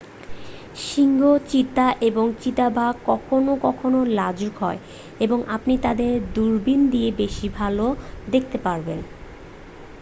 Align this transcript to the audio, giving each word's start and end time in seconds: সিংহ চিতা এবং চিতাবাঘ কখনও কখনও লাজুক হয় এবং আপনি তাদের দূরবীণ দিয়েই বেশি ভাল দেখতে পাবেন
সিংহ 0.85 1.21
চিতা 1.49 1.87
এবং 2.01 2.25
চিতাবাঘ 2.41 2.93
কখনও 3.05 3.53
কখনও 3.61 4.01
লাজুক 4.17 4.53
হয় 4.59 4.79
এবং 5.19 5.39
আপনি 5.55 5.73
তাদের 5.81 6.13
দূরবীণ 6.33 6.81
দিয়েই 6.89 7.17
বেশি 7.21 7.47
ভাল 7.57 7.77
দেখতে 8.27 8.57
পাবেন 8.59 8.99